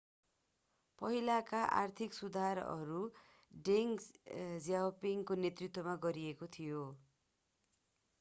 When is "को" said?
5.25-5.37